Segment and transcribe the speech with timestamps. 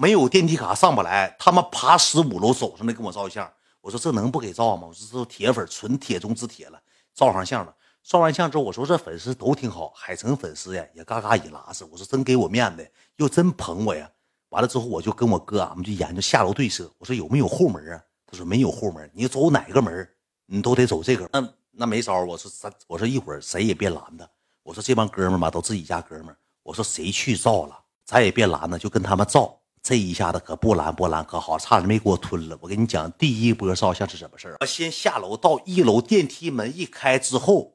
[0.00, 3.46] 没有电梯卡上不来，他们爬十五楼走上来跟我照相。
[3.82, 4.88] 我说这能不给照吗？
[4.88, 6.80] 我说这都铁粉，纯铁中之铁了。
[7.14, 11.84] 照上相了，照完相之后，我说这粉丝都挺好，海城粉丝呀也嘎嘎一拉丝。
[11.84, 14.10] 我说真给我面子，又真捧我呀。
[14.48, 16.90] 完了之后，我就跟我哥俺们就研究下楼对射。
[16.96, 18.02] 我说有没有后门啊？
[18.26, 20.08] 他说没有后门，你走哪个门，
[20.46, 21.28] 你都得走这个。
[21.30, 22.24] 那那没招。
[22.24, 24.26] 我说咱我说一会儿谁也别拦他。
[24.62, 29.59] 我说这帮哥们嘛都自己家哥们我说谁去照了，咱也别拦着，就跟他们照。
[29.82, 32.58] 这一下子可不拦不拦可好，差点没给我吞了。
[32.60, 34.56] 我跟你讲，第一波照相是什么事儿？
[34.60, 37.74] 我先下楼到一楼，电梯门一开之后，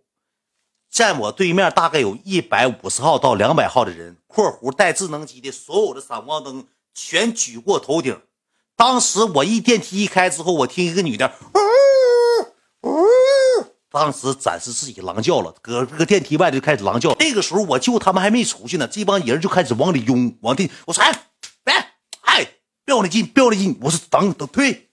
[0.90, 8.22] 站我对面大概有一百五十号到两百号的人（括弧带智能机的所有的闪光灯全举过头顶）。
[8.78, 11.34] 当时我一电梯一开之后，我听一个女的，
[12.84, 13.06] 呜呜，
[13.90, 17.16] 当时展示自己狼叫了，搁这个电梯外就开始狼叫。
[17.20, 20.70] 那个时候我舅他们还没出去呢，这帮人就开始往里拥，往地。
[20.86, 21.12] 我说哎，
[21.64, 21.74] 别。
[22.86, 23.78] 别往里进，别往里进！
[23.82, 24.90] 我说等等，退，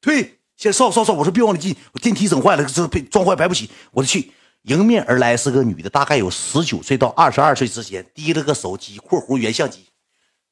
[0.00, 0.38] 退！
[0.56, 1.12] 先扫扫扫！
[1.14, 3.68] 我说别往里进，我电梯整坏了，这被撞坏，白不起！
[3.90, 9.86] 我就去，迎面而来是个女的，大概有十九岁到二十二岁之间，提了个手机（括弧原相机）。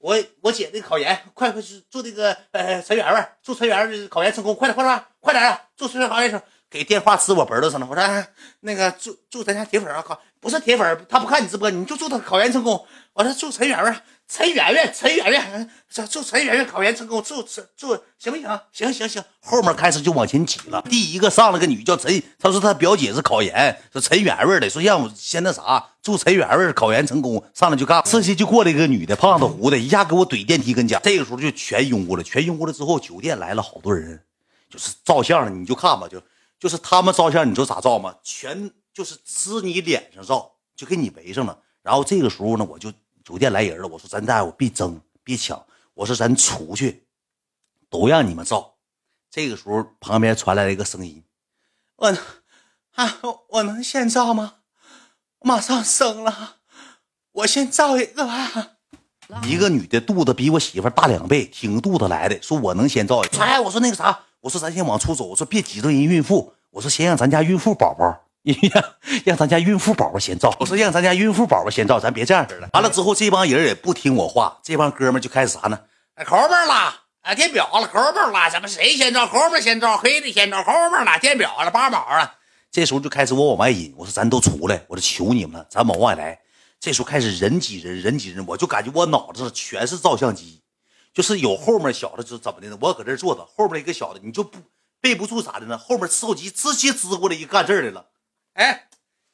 [0.00, 5.60] 我我姐那个考研，快快去祝那个呃陈圆圆，祝陈圆圆考研成功，快点快点快点啊！
[5.76, 7.86] 祝陈圆圆考研成，给电话支我本子上了。
[7.88, 8.26] 我说
[8.60, 12.84] 那个祝祝咱家铁粉啊，考不是铁粉，他不看你直播，你就祝他考研成功。
[13.12, 14.02] 我说祝陈圆圆。
[14.32, 17.88] 陈圆圆，陈圆圆，祝祝陈圆圆考研成功，祝祝祝，
[18.18, 18.60] 行不行？
[18.72, 20.80] 行行行，后面开始就往前挤了。
[20.88, 27.44] 第一个上了个女叫陈，她说她表姐是考研，说陈圆圆的，说让我先那啥，祝陈圆圆考研成功。
[27.52, 30.98] 上来就干，直接就过来一个女的，胖子糊的，一下给我怼电梯跟前。
[31.04, 34.18] 这个时候就全拥过了，全拥过了之后，酒店来了好多人，
[34.70, 36.18] 就是照相的，你就看吧，就
[36.58, 38.14] 就是他们照相，你知道咋照吗？
[38.22, 41.58] 全就是支你脸上照，就给你围上了。
[41.82, 42.90] 然后这个时候呢，我就。
[43.24, 47.06] 酒店来人了，我说咱大夫别争别抢，我说咱出去，
[47.88, 48.74] 都让你们照。
[49.30, 51.22] 这个时候旁边传来了一个声音
[51.96, 52.16] ：“我
[52.94, 54.56] 啊，我能先照吗？
[55.40, 56.56] 马上生了，
[57.32, 58.76] 我先照一个吧。”
[59.44, 63.38] 一个女的肚子比我媳妇大两倍，挺肚子来的，说我能先照一个。
[63.38, 68.21] 哎，我说那个啥，我说咱先往出走，我说别挤着人孕妇，我说先让咱家孕妇宝宝。
[68.42, 68.84] 让
[69.24, 72.68] 让咱家孕妇宝宝先照，我说让咱家孕妇宝宝先照，咱别这样式的。
[72.72, 75.78] 完了之后，这帮人也不听我话，这帮哥们就开始啥呢？
[76.16, 79.26] 哎，后面了，哎，电表了，后面了，怎么谁先照？
[79.26, 82.34] 后面先照，黑的先照，后面了，电表了，八毛了。
[82.72, 86.38] 这时候就开始我往外引，我说咱都出来，我说求你们了，咱往外来。
[86.80, 90.60] 这时候开始人挤人，人挤人，我就感觉我脑子全是照相机，
[91.14, 92.76] 就是有后面小的，就怎么的呢？
[92.80, 94.58] 我搁这坐着，后面一个小的，你就不
[95.00, 95.78] 背不住咋的呢？
[95.78, 98.06] 后面手机直接支过来一干这儿来了。
[98.54, 98.88] 哎，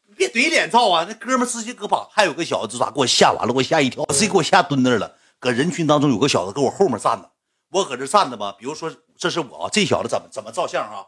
[0.06, 1.04] 你别怼脸照啊！
[1.08, 3.52] 那哥们直接搁旁，还有个小子咋给我吓完了？
[3.52, 5.16] 给我吓一跳，直接给我吓蹲那儿了。
[5.40, 7.32] 搁人群当中有个小子搁我后面站着，
[7.70, 8.54] 我搁这站着吧。
[8.58, 11.06] 比如说这是我，这小子怎么怎么照相啊？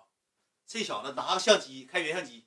[0.67, 2.47] 这小子拿个相机，开原相机，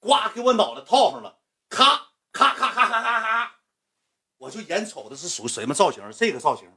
[0.00, 1.38] 呱给我脑袋套上了，
[1.68, 3.52] 咔咔咔咔咔咔咔，
[4.38, 6.02] 我就眼瞅的是属于什么造型？
[6.16, 6.68] 这个造型，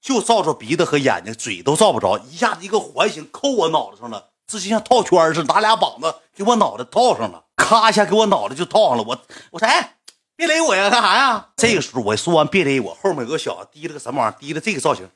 [0.00, 4.31] 就照着鼻子和眼睛，嘴都照不着，一下子一个环形扣我脑袋上了。
[4.52, 9.02] 直接像套圈似的，拿俩膀子给我脑袋套上了，咔一下给我脑袋就套上了。
[9.02, 9.18] 我
[9.50, 9.96] 我说哎，
[10.36, 11.48] 别勒我呀，干啥呀？
[11.56, 15.08] 这个时候我说完别勒我，后面有个小子提了个什么玩意儿，提了这个造型，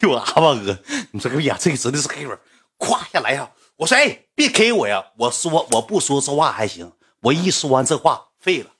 [0.00, 0.76] 就阿巴哥，
[1.12, 2.36] 你说哎呀，这个真的是黑粉，
[2.76, 3.48] 咵下来呀！
[3.76, 5.04] 我说哎，别 K 我呀！
[5.16, 8.70] 我说我不说这话还行，我一说完这话废了，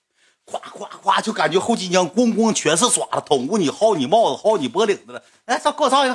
[0.47, 5.23] 咵咵咵就感觉后脊梁咣咣全是爪子捅过你，薅你帽子，薅你脖领子了。
[5.47, 6.15] 来，照给我照一个，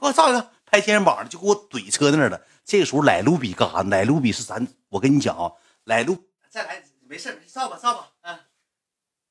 [0.00, 0.50] 给我照一个。
[0.66, 2.40] 拍肩膀的就给我怼车那儿了。
[2.64, 3.82] 这个时候来卢比干啥？
[3.84, 5.50] 来卢比是咱，我跟你讲啊，
[5.84, 6.16] 来卢
[6.50, 8.10] 再来，没事没事照吧照吧。
[8.22, 8.38] 嗯，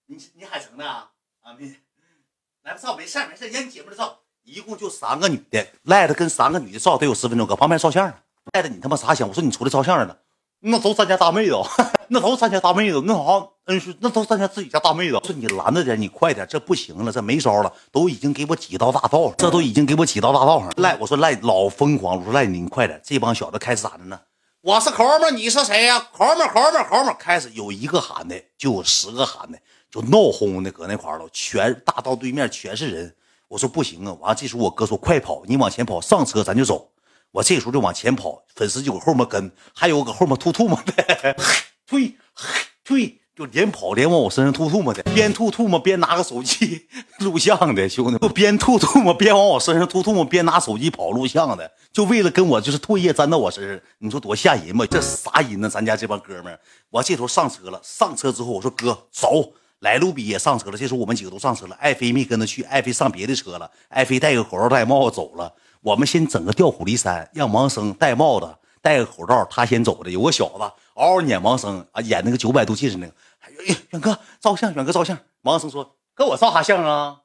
[0.08, 1.12] 你你海城的啊？
[1.42, 1.76] 啊没，
[2.64, 4.20] 来吧照，没事没事让你姐夫的照。
[4.44, 8.16] 一共就三个女的，赖着跟三个女的照得有十分钟，搁旁边照相呢。
[8.54, 9.28] 赖着你他妈啥想？
[9.28, 10.18] 我说你出来照相来了。
[10.68, 11.56] 那都咱家大妹子，
[12.08, 15.22] 那都咱家大妹子，那啥，嗯，那都咱家自己家大妹子。
[15.24, 20.72] 说你拦着点，你快点，这不行了，这没招了，都已经给我挤到大道上，这都已经给我挤到大道上。
[20.78, 24.20] 赖，我说赖老疯狂，我说赖你，你快点，这帮小子开始咋的呢？
[24.62, 26.04] 我是抠门，你是谁呀？
[26.12, 29.60] 抠门，抠门，抠门，开始有一个喊的，就有十个喊的，
[29.92, 33.16] 就闹哄的，搁那块了，全大道对面全是人。
[33.48, 36.90] 我说不行啊，完了这时候我哥说快跑，你往前跑，上车咱就走。
[37.36, 41.36] 我这时候就往前跑，粉丝就搁后面跟，还有搁后面吐吐沫的，
[41.86, 42.16] 退
[42.86, 46.88] 退 就连跑连往我身上吐吐沫的，边吐吐沫边拿个手机
[47.20, 54.86] 录像的兄弟，就边吐吐沫边往我身上吐吐沫，边拿手机跑录像的，就为了跟我就是唾液粘到我身上，你说多吓人吧？
[54.90, 55.70] 这啥人呢？
[55.70, 56.58] 咱家这帮哥们儿，
[56.90, 59.52] 我这头上车了，上车之后我说哥走。
[59.80, 61.76] 来路比也上车了，这时候我们几个都上车了。
[61.76, 63.70] 爱妃没跟着去，爱妃上别的车了。
[63.90, 65.54] 爱妃戴个口罩戴帽子走了。
[65.86, 70.10] 我们先整个调虎离山，让王生戴帽子戴个口罩，他先走的。
[70.10, 70.64] 有个小子
[70.96, 73.14] 嗷嗷撵王生啊，演那个九百度近视那个。
[73.42, 75.16] 哎，远哥照相，远哥照相。
[75.44, 77.18] 王生说：“跟我照啥相啊？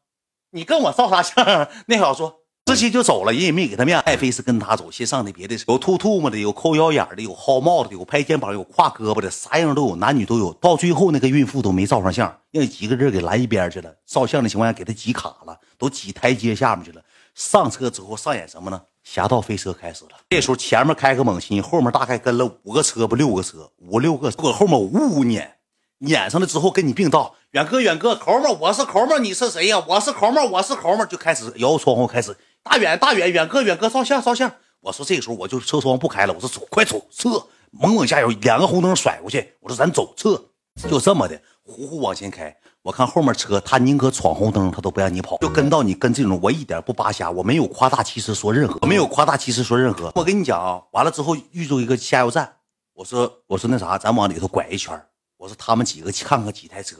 [0.50, 2.36] 你跟我照啥相？”啊那小子说。
[2.66, 3.98] 直接就走了，人也没给他面。
[4.00, 10.52] 爱妃是跟他走，先上的别的，有吐吐沫的，有抠腰眼的，有薅帽子的，有拍肩膀，有挎胳膊的，啥样都有，男女都有。
[10.52, 13.92] 到最后那个孕妇都没照上相，让几个人给拦一边去了。
[14.06, 17.02] 照相的情况下给他挤卡了，都挤台阶下面去了。
[17.34, 18.80] 上车之后上演什么呢？
[19.02, 20.10] 侠盗飞车开始了。
[20.28, 25.56] 这时候前面开个猛禽，后面大概跟了五个车不六个车，五六个搁后面呜呜撵，
[25.98, 27.34] 撵上了之后跟你并道。
[27.52, 29.82] 远哥远哥，抠门，我是抠门，你是谁呀？
[29.88, 32.36] 我是抠门，我是抠门，就开始摇窗户开始。
[32.62, 40.40] 大远大远远哥远哥照相照相，我说这个时候我就车窗不开了，我说走快走撤，猛猛加油，两个红灯甩过去，我说咱走撤，
[40.88, 42.54] 就这么的呼呼往前开。
[42.82, 50.10] 我看后面车，他宁可闯红灯，他都不让你跑，就跟到你跟这种，我一点不扒瞎，我没有夸大其词说任何，我没有夸大其词说任何。
[50.14, 52.56] 我跟你讲啊，完了之后遇着一个加油站，
[52.94, 54.98] 我说我说那啥，咱往里头拐一圈，
[55.36, 56.96] 我说他们几个去看看几台车，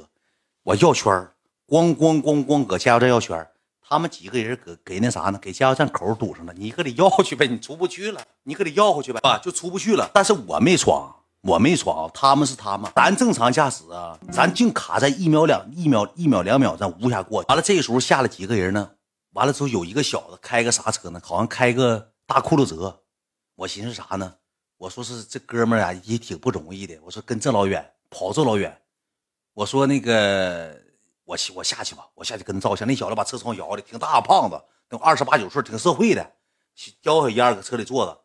[0.65, 1.13] 我绕圈
[1.67, 3.47] 咣咣咣咣搁加油站绕圈
[3.81, 5.39] 他们几个人搁给那啥呢？
[5.41, 10.11] 给加油站口堵上了，你搁里绕去呗，你出不去了，你搁里绕回去呗，啊，就出不去了。
[10.13, 11.13] 但是我没闯，
[11.43, 17.49] 我没闯，他们是他们，咱正常驾驶啊，咱净卡在一秒两一秒一秒两秒，咱无暇过去。
[17.49, 18.91] 完了，这时候下来几个人呢？
[19.33, 21.21] 完了之后有一个小子开个啥车呢？
[21.25, 23.03] 好像开个大酷路泽。
[23.55, 24.35] 我寻思啥呢？
[24.77, 26.99] 我说是这哥们儿啊，也挺不容易的。
[27.03, 28.81] 我说跟这老远跑这老远，
[29.55, 30.79] 我说那个。
[31.25, 32.89] 我我下去吧，我下去跟他照相。
[32.89, 36.33] 那小子把车窗摇的，挺大胖子，等二十八九岁，挺社会的，
[37.01, 38.21] 叼小烟搁车里坐着。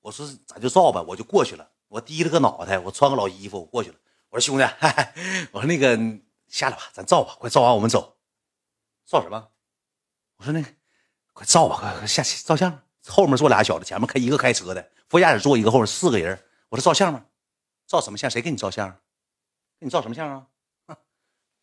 [0.00, 1.64] 我说咱就照吧，我就过去了。
[1.90, 3.96] 我低了个脑袋，我穿个老衣服，我过去了。
[4.28, 4.64] 我说兄弟，
[5.50, 5.98] 我说那个
[6.46, 8.16] 下来吧，咱照吧，快照完我们走。
[9.04, 9.48] 照什么？
[10.36, 10.68] 我说那个
[11.32, 12.80] 快照吧，快快下去照相。
[13.08, 16.40] 后面坐俩小子，前面开一个开车的，副驾驶坐一个，后面四个人。
[16.68, 17.24] 我说照相吗？
[17.88, 18.30] 照什么相？
[18.30, 18.88] 谁给你照相？
[19.80, 20.46] 给你照什么相啊？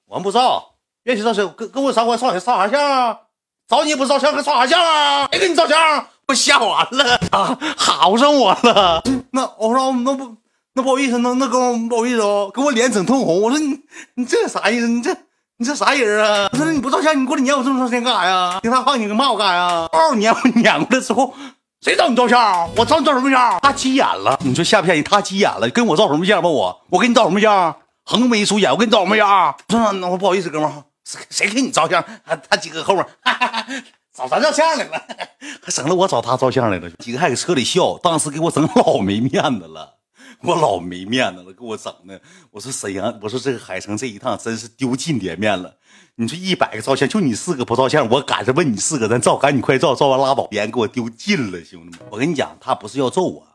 [0.06, 0.74] 我们不照。
[1.04, 3.22] 别去照谁，跟跟我啥关照相照啥相啊？
[3.66, 5.30] 找你也不照相，还照啥相啊？
[5.32, 6.10] 谁给你照相？
[6.28, 9.02] 我吓完了啊，好上我了。
[9.32, 10.36] 那我说那不
[10.74, 13.42] 那不好意思，那那哥们不好意思哦，给我脸整通红。
[13.42, 13.80] 我说你
[14.16, 14.88] 你这啥意思？
[14.90, 15.16] 你这
[15.58, 16.50] 你这啥人啊？
[16.52, 18.60] 我说你不照相，你过来撵我这么长时间干啥呀？
[18.62, 19.88] 听他话，你骂我干啥呀？
[19.94, 21.34] 哦，撵我撵过来之后，
[21.82, 22.70] 谁找你照相？
[22.76, 23.58] 我找你照什么相？
[23.62, 25.02] 他急眼了，你说吓不吓人？
[25.06, 26.42] 他急眼了，跟我照什么相？
[26.42, 27.74] 吧我，我给你照什么相？
[28.04, 29.56] 横眉竖眼，我给你照什么相？
[29.70, 30.70] 我说那我不好意思，哥们。
[31.06, 32.04] 谁谁给你照相？
[32.26, 33.06] 他他几个后面
[34.18, 35.00] 找咱照相来了，
[35.62, 36.90] 还省了我找他照相来了。
[36.98, 40.00] 几个还搁车里笑，当时给我整老没面子了，
[40.42, 42.20] 我老没面子了，给我整的。
[42.50, 45.78] 我说沈阳，我说这个海城这一趟真是丢尽脸面了。
[46.16, 50.48] 你说一百个照相，就你四个不照相，我赶着问你四个，咱照，赶紧快照，照完拉倒。
[50.48, 52.08] 别人给我丢尽了，兄弟们。
[52.10, 53.48] 我跟你讲，他不是要揍我，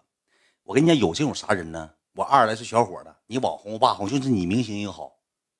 [0.62, 1.90] 我跟你讲，有这种啥人呢？
[2.14, 5.10] 我二十来是小伙的，你网红吧红，就是你明星也好。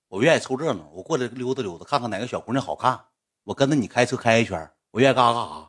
[0.06, 3.00] 我愿意凑热闹，我过来溜达溜达，看看哪个小姑娘好看，
[3.43, 4.70] 我跟着你开车开一圈。
[4.93, 5.69] 我愿意干啥干啥。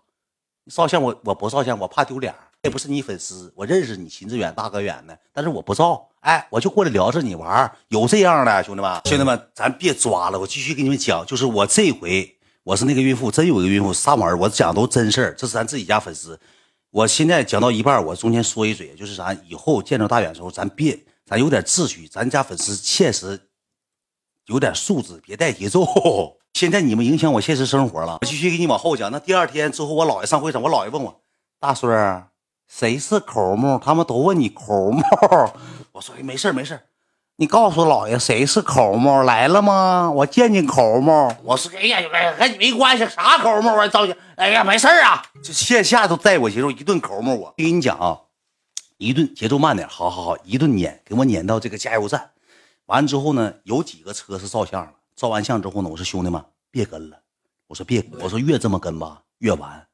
[0.72, 2.34] 照相我我不照相，我怕丢脸。
[2.62, 6.08] 也不是你粉丝，我认识你秦志远大哥远的，但是我不照。
[6.22, 10.40] 哎，我就过来聊着你玩有这样的兄弟们，兄弟们，咱别抓了。
[10.40, 16.39] 我继续给你们讲，就是我这回我是那个孕妇，真有一个孕妇撒谎，我讲都真事儿，这是咱自己家粉丝。
[16.92, 23.50] 我现在讲到一半，我中间说一嘴，就是咱以后见着大远的时候，咱别咱有点秩序，咱家粉丝切实。
[24.46, 25.84] 有点素质，别带节奏。
[26.53, 28.19] 现在你们影响我现实生活了。
[28.22, 29.12] 我继续给你往后讲。
[29.12, 31.22] 那第二天之后，我姥爷上会场，我姥爷问我
[31.60, 32.27] ：“大孙儿，
[32.67, 35.01] 谁是抠木？”他们都问你抠木。
[35.93, 36.79] 我说：“没事没事
[37.38, 40.12] 你告诉姥爷谁是抠木来了吗？
[40.12, 42.00] 我见见抠木。”我说：“哎呀，
[42.38, 43.88] 跟你没关系，啥抠木啊？
[43.88, 45.25] 着急，哎呀，没事啊。
[45.43, 47.36] 这线下都带我节奏，一顿抠木。
[47.41, 48.19] 我跟你讲啊，
[48.98, 52.29] 一顿节奏慢点，好好好，一顿撵，给我撵到这个加油站。
[52.86, 54.91] 完之后呢，有几个车是照相了。
[55.15, 57.20] 照完相之后呢，我说兄弟们别跟了，
[57.67, 59.88] 我说别，我说越这么跟吧越完。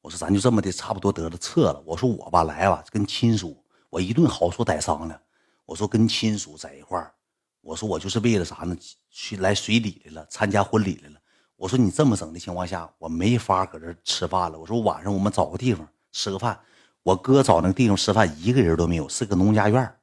[0.00, 1.82] 我说咱就这么的，差不多得了，撤了。
[1.86, 3.56] 我说我吧来吧，跟亲属
[3.88, 5.18] 我一顿好说歹商量。
[5.64, 7.14] 我说跟亲属在一块儿，
[7.62, 8.76] 我说我就是为了啥呢？
[9.08, 11.16] 去来随礼来了，参加婚礼来了。
[11.56, 14.58] 我说你这么整的情况下，我没法搁这吃饭了。
[14.58, 16.58] 我说晚上我们找个地方吃个饭。
[17.02, 19.94] 我哥找那个地方吃饭，一个人都没有，是个农家院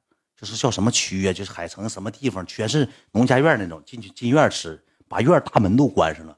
[0.42, 1.32] 就是叫什么区啊？
[1.32, 3.80] 就是海城什么地方，全是农家院那种。
[3.86, 6.36] 进去进院吃，把院大门都关上了。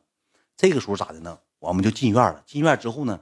[0.59, 1.39] 这个时候咋的呢？
[1.59, 2.43] 我们就进院了。
[2.45, 3.19] 进院之后呢，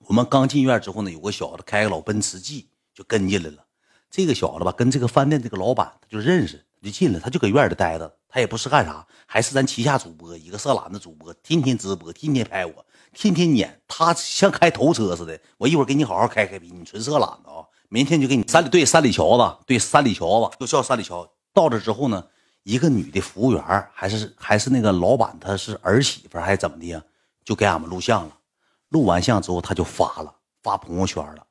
[0.00, 3.64] 我们刚进院之后呢，有个小子开个老奔驰 G 就跟进来了。
[4.10, 12.84] 这个小子吧，跟这个饭店这个老板他就认识，就进了，他就搁院里待着，他也不是干啥，还是咱旗下主播，一个色懒子主播，天天直播，天天拍我，
[13.14, 15.40] 天天撵他，像开头车似的。
[15.56, 17.64] 我一会儿给你好好开开屏，你纯色懒子啊！
[17.88, 21.28] 明天就给你三里对三里桥子，对三里桥子，就叫三里桥。
[21.52, 22.24] 到这之后呢，
[22.64, 27.02] 一个女的服务员，还是还是那个老板，她是儿媳妇还是怎么的呀？
[27.44, 28.36] 就给俺们录像了。
[28.88, 31.46] 录完像之后，他就发了，发朋友圈了。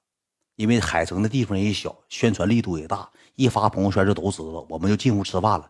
[0.56, 3.10] 因为海城的地方也小，宣传力度也大。
[3.36, 5.70] 一发朋友圈就都知道，我们就进屋吃饭了。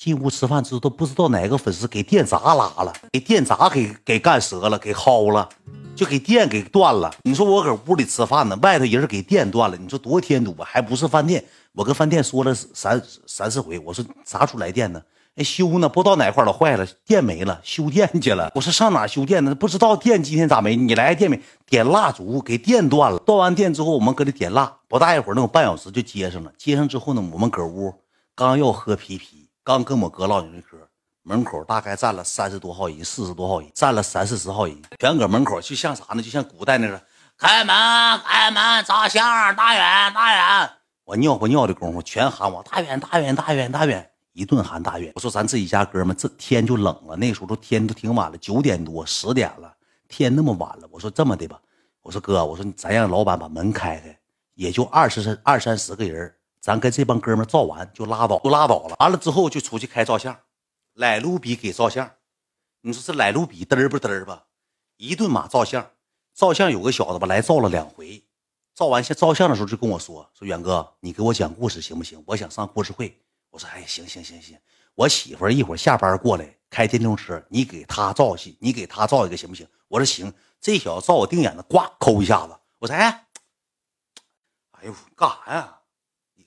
[0.00, 5.46] 进屋吃饭之后都不知道哪个粉丝给电闸拉了，给电闸给给干折了，给薅了，
[5.94, 7.12] 就给电给断了。
[7.22, 10.64] 你说我搁屋里吃饭呢，外头人给电断了，你说多添堵啊？
[10.64, 11.44] 还不是饭店？
[11.72, 15.02] 我跟饭店说了三三四回，我说啥出来电呢？
[15.36, 18.50] 哎，修呢，不知道哪块儿了坏了，电没了，修电去了。
[18.54, 19.54] 我说上哪修电呢？
[19.54, 20.74] 不知道电今天咋没？
[20.76, 21.38] 你来电没？
[21.68, 23.18] 点蜡烛给电断了。
[23.18, 26.50] 断完电之后，我们搁这点蜡，不大一会儿，那种半小时就接上了。
[26.56, 27.92] 接上之后呢，我们搁屋
[28.34, 30.78] 刚要喝啤啤，刚跟我哥唠几句嗑，
[31.22, 36.22] 门口大概站了三十多号人，四十多号人，站了三四十号人，全搁门口，就像啥呢？
[36.22, 37.00] 就像古代那个
[37.36, 37.74] 开门
[38.24, 40.70] 开门照相，大远大远。
[41.04, 44.10] 我尿不尿的功夫，全喊我大远大远大远大远。
[44.32, 47.16] 一顿喊大远，我说咱自己家哥们，这天就冷了。
[47.16, 49.74] 那时候都天都挺晚了，九点多十点了，
[50.08, 50.88] 天那么晚了。
[50.90, 51.60] 我说这么的吧，
[52.00, 54.18] 我说哥，我说咱让老板把门开开，
[54.54, 58.96] 也就二十二三十个人，咱跟这帮哥们照完就拉倒，就拉倒了。
[59.00, 60.38] 完了之后就出去开照相，
[60.92, 62.10] 来路比给照相，
[62.82, 64.44] 你说这来路比嘚儿不嘚儿吧？
[64.98, 65.90] 一顿马照相，
[66.34, 68.22] 照相有个小子吧来照了两回，
[68.74, 72.22] 照完相照相的时候就跟我说说远哥，你给我讲故事行不行？
[72.26, 73.18] 我想上故事会。
[73.48, 74.56] 我说哎，行行行行，
[74.94, 79.66] 我媳妇一会儿下班过来开电动车，你给她照戏，你给她照一个行不行？
[79.88, 82.54] 我说行，这小子照我定眼子，呱抠一下子。
[82.78, 83.26] 我说哎，
[84.72, 85.79] 哎呦，干啥呀？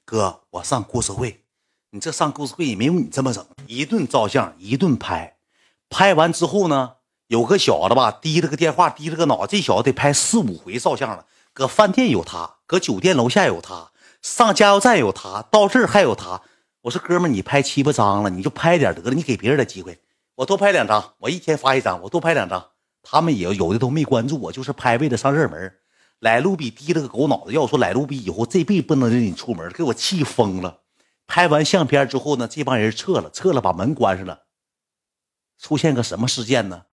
[0.05, 1.43] 哥，我上故事会，
[1.91, 5.37] 你这上故事会也没有你这么整，一顿照相，一顿拍，
[5.89, 6.95] 拍完之后呢，
[7.27, 13.91] 有个小子吧，提了个电话，低了个脑，这小子得拍四五回照相了，搁饭店有他，搁酒店楼下有他，
[14.21, 16.41] 上加油站有他，到这儿还有他。
[16.81, 19.99] 我说哥们你拍七八张了，你就拍点得了，你给别人的机会，
[20.35, 22.71] 我多拍两张，我一天发一张，我多拍两张。
[23.01, 25.73] 他们也有的都没关注我，就是拍为了上热门。
[26.23, 30.79] 来路比低了个狗脑子，要我说来路比以后这辈子不能让你出门，给我气疯了。
[31.27, 34.43] 拍完相片之后呢，这帮人撤了，撤了把门关上了。
[35.59, 36.83] 出现个什么事件呢？